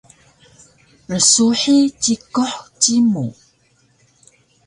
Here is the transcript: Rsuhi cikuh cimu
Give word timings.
Rsuhi 1.19 1.75
cikuh 2.01 2.51
cimu 2.81 3.23